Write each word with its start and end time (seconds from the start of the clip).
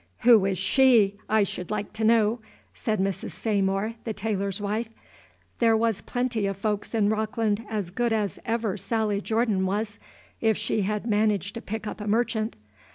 "Who 0.21 0.45
is 0.47 0.57
she, 0.57 1.19
I 1.29 1.43
should 1.43 1.69
like 1.69 1.93
to 1.93 2.03
know?" 2.03 2.39
said 2.73 2.99
Mrs. 2.99 3.33
Saymore, 3.33 3.93
the 4.03 4.13
tailor's 4.15 4.59
wife. 4.59 4.89
"There 5.59 5.77
was 5.77 6.01
plenty 6.01 6.47
of 6.47 6.57
folks 6.57 6.95
in 6.95 7.09
Rockland 7.09 7.63
as 7.69 7.91
good 7.91 8.11
as 8.11 8.39
ever 8.43 8.77
Sally 8.77 9.21
Jordan 9.21 9.67
was, 9.67 9.99
if 10.39 10.57
she 10.57 10.81
had 10.81 11.05
managed 11.05 11.53
to 11.53 11.61
pick 11.61 11.85
up 11.85 12.01
a 12.01 12.07
merchant. 12.07 12.55